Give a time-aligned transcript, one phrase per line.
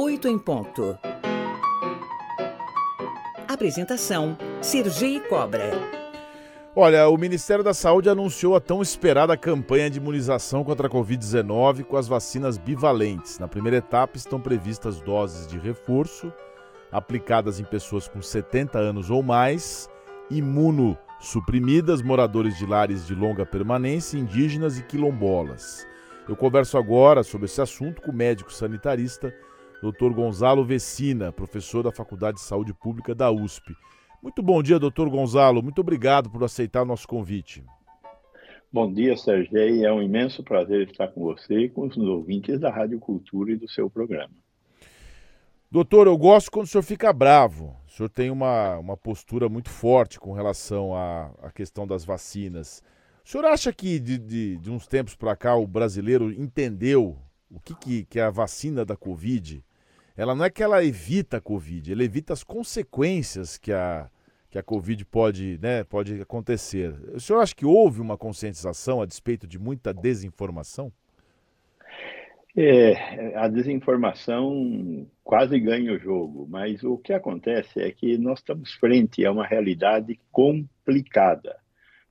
[0.00, 0.96] 8 em ponto.
[3.48, 5.72] Apresentação: Sergi Cobra.
[6.76, 11.82] Olha, o Ministério da Saúde anunciou a tão esperada campanha de imunização contra a Covid-19
[11.82, 13.40] com as vacinas bivalentes.
[13.40, 16.32] Na primeira etapa estão previstas doses de reforço
[16.92, 19.90] aplicadas em pessoas com 70 anos ou mais,
[20.30, 25.84] imunossuprimidas, moradores de lares de longa permanência, indígenas e quilombolas.
[26.28, 29.34] Eu converso agora sobre esse assunto com o médico sanitarista
[29.80, 30.12] Dr.
[30.12, 33.76] Gonzalo Vecina, professor da Faculdade de Saúde Pública da USP.
[34.20, 35.62] Muito bom dia, doutor Gonzalo.
[35.62, 37.64] Muito obrigado por aceitar o nosso convite.
[38.72, 39.84] Bom dia, Sergei.
[39.84, 43.56] É um imenso prazer estar com você e com os ouvintes da Rádio Cultura e
[43.56, 44.34] do seu programa.
[45.70, 47.76] Doutor, eu gosto quando o senhor fica bravo.
[47.86, 52.82] O senhor tem uma, uma postura muito forte com relação à, à questão das vacinas.
[53.24, 57.16] O senhor acha que de, de, de uns tempos para cá o brasileiro entendeu
[57.48, 59.62] o que, que, que é a vacina da Covid
[60.18, 64.10] ela não é que ela evita a Covid, ela evita as consequências que a,
[64.50, 66.92] que a Covid pode, né, pode acontecer.
[67.14, 70.92] O senhor acha que houve uma conscientização a despeito de muita desinformação?
[72.56, 78.72] É, a desinformação quase ganha o jogo, mas o que acontece é que nós estamos
[78.72, 81.57] frente a uma realidade complicada.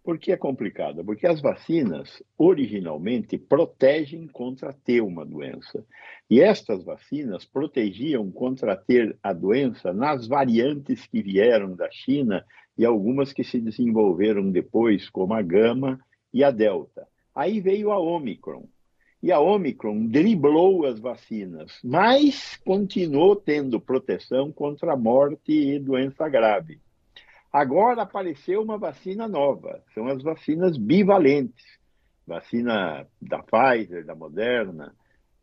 [0.08, 1.03] Por que é complicada?
[1.03, 5.86] Porque as vacinas, originalmente, protegem contra ter uma doença.
[6.30, 12.45] E estas vacinas protegiam contra ter a doença nas variantes que vieram da China
[12.77, 15.99] e algumas que se desenvolveram depois, como a Gama
[16.33, 17.05] e a Delta.
[17.36, 18.66] Aí veio a Omicron.
[19.21, 26.80] E a Omicron driblou as vacinas, mas continuou tendo proteção contra morte e doença grave.
[27.52, 31.66] Agora apareceu uma vacina nova, são as vacinas bivalentes,
[32.26, 34.94] vacina da Pfizer, da Moderna.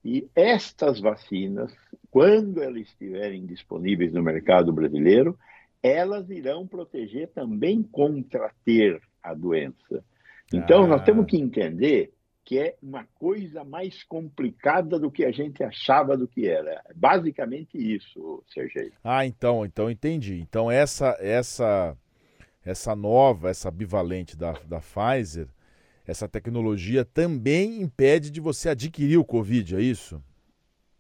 [0.05, 1.75] E estas vacinas,
[2.11, 5.39] quando elas estiverem disponíveis no mercado brasileiro,
[5.83, 10.05] elas irão proteger também contra ter a doença.
[10.53, 10.89] Então, ah.
[10.89, 12.13] nós temos que entender
[12.45, 16.83] que é uma coisa mais complicada do que a gente achava do que era.
[16.95, 18.93] Basicamente isso, Sergei.
[19.03, 20.41] Ah, então, então entendi.
[20.41, 21.97] Então essa essa
[22.65, 25.49] essa nova, essa bivalente da, da Pfizer,
[26.07, 30.23] essa tecnologia também impede de você adquirir o Covid, é isso?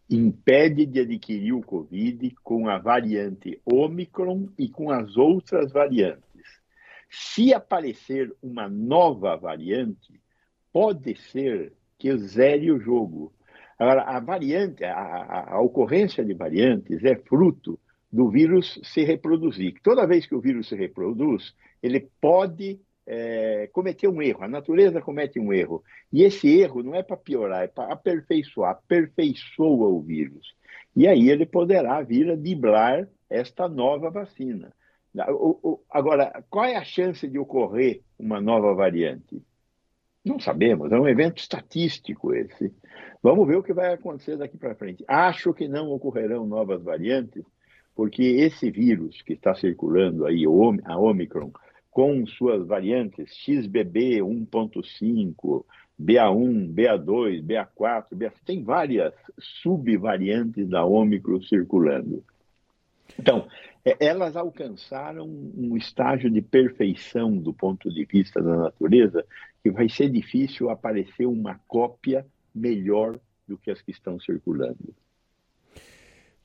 [0.08, 6.22] Impede de adquirir o Covid com a variante Omicron e com as outras variantes.
[7.10, 10.20] Se aparecer uma nova variante,
[10.72, 13.32] pode ser que zere o jogo.
[13.78, 17.78] Agora, a variante, a, a, a, ocorrência de variantes é fruto
[18.14, 19.74] do vírus se reproduzir.
[19.82, 21.52] Toda vez que o vírus se reproduz,
[21.82, 24.44] ele pode é, cometer um erro.
[24.44, 25.82] A natureza comete um erro.
[26.12, 30.54] E esse erro não é para piorar, é para aperfeiçoar, aperfeiçoa o vírus.
[30.94, 34.72] E aí ele poderá vir a driblar esta nova vacina.
[35.90, 39.42] Agora, qual é a chance de ocorrer uma nova variante?
[40.24, 42.72] Não sabemos, é um evento estatístico esse.
[43.20, 45.04] Vamos ver o que vai acontecer daqui para frente.
[45.08, 47.44] Acho que não ocorrerão novas variantes,
[47.94, 50.44] porque esse vírus que está circulando aí,
[50.84, 51.50] a Omicron,
[51.90, 55.64] com suas variantes XBB 1.5,
[56.00, 58.32] BA1, BA2, BA4, BA...
[58.44, 59.14] tem várias
[59.62, 62.24] subvariantes da Omicron circulando.
[63.16, 63.46] Então,
[63.84, 69.24] é, elas alcançaram um estágio de perfeição do ponto de vista da natureza
[69.62, 74.94] que vai ser difícil aparecer uma cópia melhor do que as que estão circulando.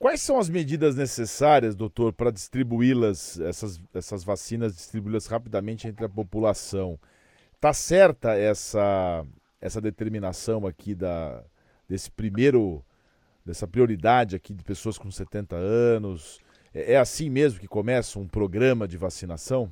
[0.00, 6.08] Quais são as medidas necessárias, doutor, para distribuí-las, essas, essas vacinas, distribuí-las rapidamente entre a
[6.08, 6.98] população?
[7.52, 9.26] Está certa essa,
[9.60, 11.44] essa determinação aqui da,
[11.86, 12.82] desse primeiro,
[13.44, 16.40] dessa prioridade aqui de pessoas com 70 anos?
[16.72, 19.70] É, é assim mesmo que começa um programa de vacinação?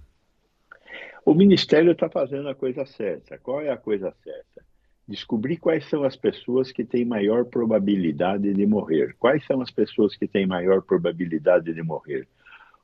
[1.25, 3.38] O Ministério está fazendo a coisa certa.
[3.38, 4.68] Qual é a coisa certa?
[5.09, 9.17] Descobrir quais são as pessoas que têm maior probabilidade de morrer.
[9.19, 12.29] Quais são as pessoas que têm maior probabilidade de morrer?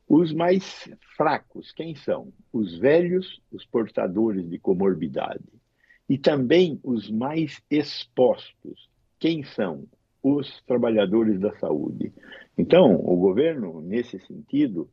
[0.08, 2.32] Os mais fracos, quem são?
[2.50, 5.44] Os velhos, os portadores de comorbidade.
[6.08, 8.88] E também os mais expostos.
[9.18, 9.84] Quem são?
[10.22, 12.10] Os trabalhadores da saúde.
[12.56, 14.88] Então, o governo, nesse sentido,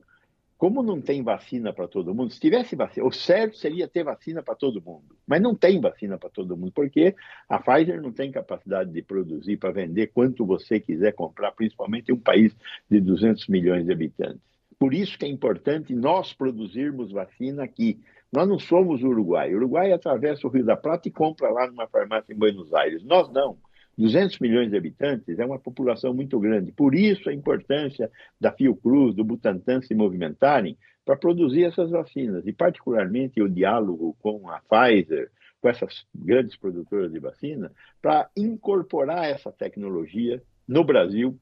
[0.61, 4.43] como não tem vacina para todo mundo, se tivesse vacina, o certo seria ter vacina
[4.43, 7.15] para todo mundo, mas não tem vacina para todo mundo, porque
[7.49, 12.13] a Pfizer não tem capacidade de produzir para vender quanto você quiser comprar, principalmente em
[12.13, 12.55] um país
[12.87, 14.39] de 200 milhões de habitantes.
[14.77, 17.99] Por isso que é importante nós produzirmos vacina aqui.
[18.31, 19.51] Nós não somos Uruguai.
[19.55, 23.03] O Uruguai atravessa o Rio da Prata e compra lá numa farmácia em Buenos Aires.
[23.03, 23.57] Nós não.
[23.97, 26.71] 200 milhões de habitantes é uma população muito grande.
[26.71, 28.09] Por isso a importância
[28.39, 34.49] da Fiocruz, do Butantan se movimentarem para produzir essas vacinas, e particularmente o diálogo com
[34.49, 37.71] a Pfizer, com essas grandes produtoras de vacina,
[38.01, 41.38] para incorporar essa tecnologia no Brasil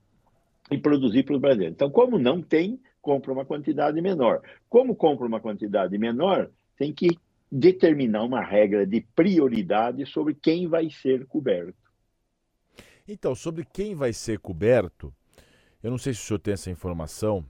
[0.72, 1.76] e produzir para os brasileiros.
[1.76, 4.42] Então, como não tem, compra uma quantidade menor.
[4.68, 7.18] Como compra uma quantidade menor, tem que
[7.52, 11.79] determinar uma regra de prioridade sobre quem vai ser coberto.
[13.12, 15.12] Então, sobre quem vai ser coberto,
[15.82, 17.44] eu não sei se o senhor tem essa informação,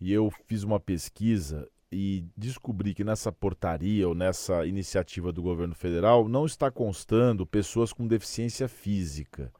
[0.00, 5.74] e eu fiz uma pesquisa e descobri que nessa portaria ou nessa iniciativa do governo
[5.74, 9.52] federal não está constando pessoas com deficiência física.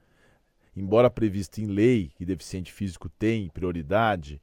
[0.75, 4.41] Embora previsto em lei que deficiente físico tem prioridade,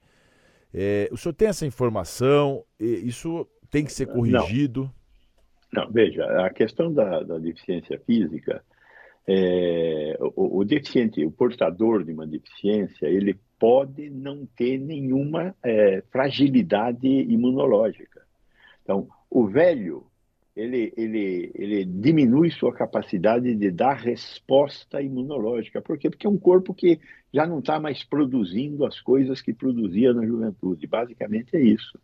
[0.72, 2.64] é, o senhor tem essa informação?
[2.78, 4.92] Isso tem que ser corrigido?
[5.72, 8.62] Não, não veja, a questão da, da deficiência física,
[9.28, 16.02] é, o, o, deficiente, o portador de uma deficiência, ele pode não ter nenhuma é,
[16.12, 18.22] fragilidade imunológica.
[18.82, 20.06] Então, o velho,
[20.54, 25.82] ele, ele, ele diminui sua capacidade de dar resposta imunológica.
[25.82, 26.08] Por quê?
[26.08, 27.00] Porque é um corpo que
[27.32, 30.86] já não está mais produzindo as coisas que produzia na juventude.
[30.86, 31.98] Basicamente é isso.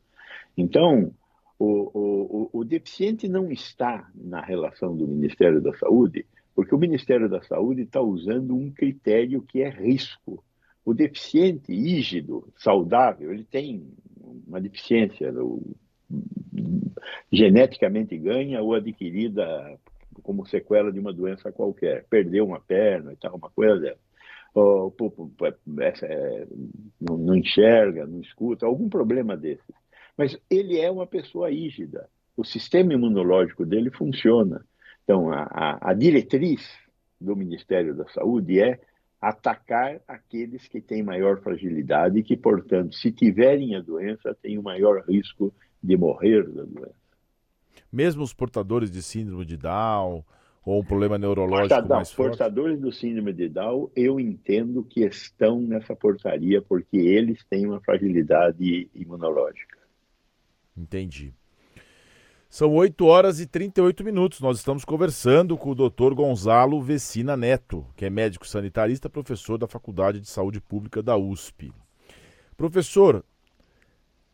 [0.56, 1.14] Então,
[1.58, 7.28] o, o, o deficiente não está na relação do Ministério da Saúde, porque o Ministério
[7.28, 10.44] da Saúde está usando um critério que é risco.
[10.84, 13.87] O deficiente ígido, saudável, ele tem
[14.46, 15.32] uma deficiência
[17.31, 19.78] geneticamente ganha ou adquirida
[20.22, 23.98] como sequela de uma doença qualquer, perdeu uma perna e tal, uma coisa dessa.
[24.55, 24.94] Ou,
[26.02, 26.46] é,
[27.00, 29.75] não enxerga, não escuta, algum problema desses.
[30.16, 32.08] Mas ele é uma pessoa ígida.
[32.37, 34.64] O sistema imunológico dele funciona.
[35.04, 36.62] Então, a, a, a diretriz
[37.20, 38.81] do Ministério da Saúde é
[39.20, 44.62] atacar aqueles que têm maior fragilidade e que, portanto, se tiverem a doença, têm o
[44.62, 46.94] maior risco de morrer da doença.
[47.93, 50.25] Mesmo os portadores de síndrome de Down
[50.64, 52.31] ou um problema neurológico Portadão, mais forte?
[52.31, 57.81] Portadores do síndrome de Down, eu entendo que estão nessa portaria porque eles têm uma
[57.81, 59.78] fragilidade imunológica.
[60.76, 61.34] Entendi.
[62.52, 64.38] São 8 horas e 38 minutos.
[64.38, 66.12] Nós estamos conversando com o Dr.
[66.12, 71.72] Gonzalo Vecina Neto, que é médico sanitarista, professor da Faculdade de Saúde Pública da USP.
[72.54, 73.25] Professor,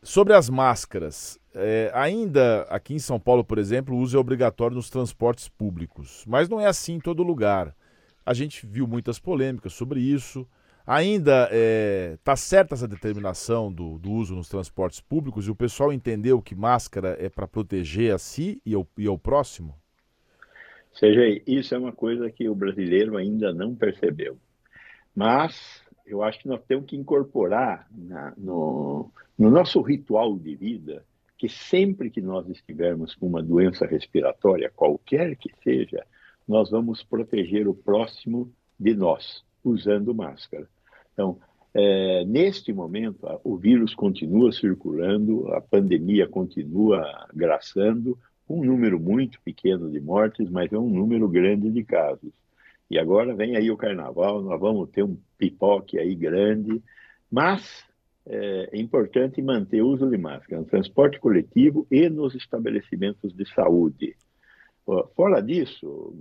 [0.03, 4.75] sobre as máscaras, é, ainda aqui em São Paulo, por exemplo, o uso é obrigatório
[4.75, 7.73] nos transportes públicos, mas não é assim em todo lugar.
[8.27, 10.45] A gente viu muitas polêmicas sobre isso.
[10.89, 11.51] Ainda
[12.15, 16.41] está é, certa essa determinação do, do, uso nos transportes públicos e o pessoal entendeu
[16.41, 19.75] que máscara é para proteger a si e ao, e ao próximo?
[20.95, 24.39] Seja, isso é uma coisa que o brasileiro ainda não percebeu.
[25.15, 31.05] Mas eu acho que nós temos que incorporar na, no, no nosso ritual de vida
[31.37, 36.03] que sempre que nós estivermos com uma doença respiratória, qualquer que seja,
[36.49, 38.51] nós vamos proteger o próximo
[38.81, 40.67] de nós usando máscara.
[41.19, 41.37] Então,
[41.75, 48.17] é, neste momento, o vírus continua circulando, a pandemia continua graçando,
[48.49, 52.31] um número muito pequeno de mortes, mas é um número grande de casos.
[52.89, 56.81] E agora vem aí o carnaval, nós vamos ter um pipoque aí grande,
[57.29, 57.85] mas
[58.25, 63.45] é, é importante manter o uso de máscara no transporte coletivo e nos estabelecimentos de
[63.53, 64.15] saúde.
[65.17, 66.15] Fora disso,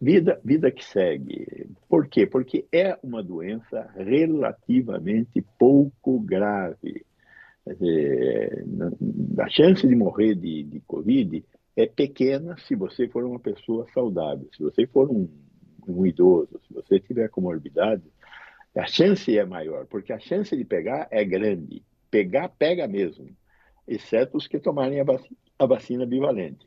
[0.00, 1.68] Vida, vida que segue.
[1.88, 2.24] Por quê?
[2.24, 7.04] Porque é uma doença relativamente pouco grave.
[9.38, 11.44] A chance de morrer de, de Covid
[11.76, 14.48] é pequena se você for uma pessoa saudável.
[14.56, 15.28] Se você for um,
[15.86, 18.04] um idoso, se você tiver comorbidade,
[18.76, 21.82] a chance é maior, porque a chance de pegar é grande.
[22.10, 23.28] Pegar, pega mesmo,
[23.86, 26.66] exceto os que tomarem a vacina, a vacina bivalente.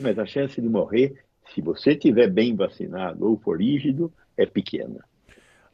[0.00, 1.24] Mas a chance de morrer
[1.54, 5.04] se você tiver bem vacinado ou for rígido, é pequena.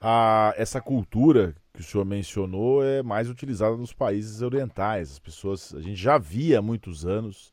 [0.00, 5.12] Ah, essa cultura que o senhor mencionou é mais utilizada nos países orientais.
[5.12, 7.52] As pessoas, a gente já via há muitos anos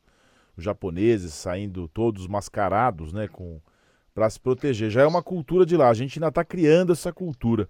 [0.57, 3.59] os japoneses saindo todos mascarados, né, com
[4.13, 4.89] para se proteger.
[4.89, 5.89] Já é uma cultura de lá.
[5.89, 7.69] A gente ainda está criando essa cultura.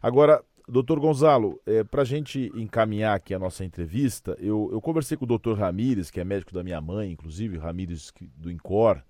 [0.00, 5.16] Agora, doutor Gonzalo, é, para a gente encaminhar aqui a nossa entrevista, eu, eu conversei
[5.16, 9.02] com o doutor Ramires, que é médico da minha mãe, inclusive, Ramires do INCOR,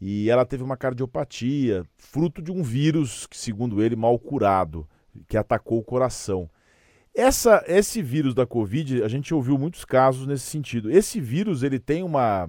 [0.00, 4.86] e ela teve uma cardiopatia, fruto de um vírus que, segundo ele, mal curado,
[5.26, 6.48] que atacou o coração.
[7.14, 10.90] Essa, esse vírus da Covid, a gente ouviu muitos casos nesse sentido.
[10.90, 12.48] Esse vírus ele tem uma,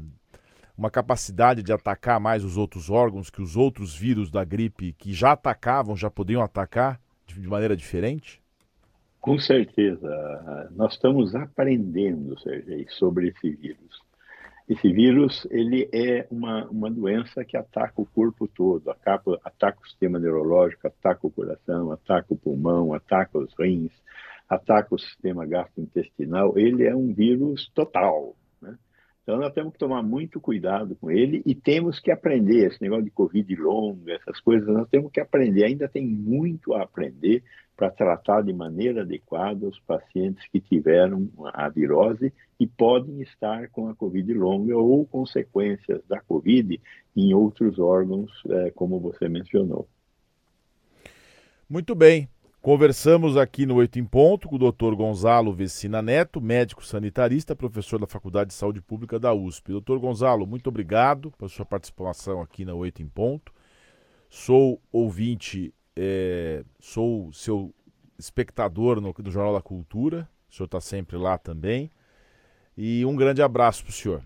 [0.78, 5.12] uma capacidade de atacar mais os outros órgãos que os outros vírus da gripe que
[5.12, 8.40] já atacavam, já podiam atacar de maneira diferente?
[9.20, 10.70] Com certeza.
[10.72, 14.02] Nós estamos aprendendo, Sergei, sobre esse vírus.
[14.70, 19.88] Esse vírus ele é uma, uma doença que ataca o corpo todo, ataca, ataca o
[19.88, 23.92] sistema neurológico, ataca o coração, ataca o pulmão, ataca os rins,
[24.48, 26.56] ataca o sistema gastrointestinal.
[26.56, 28.36] Ele é um vírus total.
[29.30, 32.66] Então, nós temos que tomar muito cuidado com ele e temos que aprender.
[32.66, 35.66] Esse negócio de Covid longa, essas coisas, nós temos que aprender.
[35.66, 37.44] Ainda tem muito a aprender
[37.78, 43.88] para tratar de maneira adequada os pacientes que tiveram a virose e podem estar com
[43.88, 46.82] a Covid longa ou consequências da Covid
[47.16, 49.88] em outros órgãos, é, como você mencionou.
[51.70, 52.28] Muito bem.
[52.62, 54.94] Conversamos aqui no Oito em Ponto com o Dr.
[54.94, 59.72] Gonzalo Vecina Neto, médico sanitarista, professor da Faculdade de Saúde Pública da USP.
[59.72, 63.54] Doutor Gonzalo, muito obrigado pela sua participação aqui na Oito em Ponto.
[64.30, 67.74] Sou ouvinte, é, sou seu
[68.18, 71.90] espectador no, do Jornal da Cultura, o senhor está sempre lá também.
[72.76, 74.22] E um grande abraço para o senhor.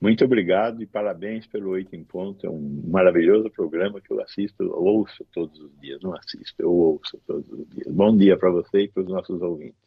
[0.00, 2.46] Muito obrigado e parabéns pelo Oito em Ponto.
[2.46, 6.00] É um maravilhoso programa que eu assisto, ouço todos os dias.
[6.02, 7.86] Não assisto, eu ouço todos os dias.
[7.88, 9.85] Bom dia para você e para os nossos ouvintes.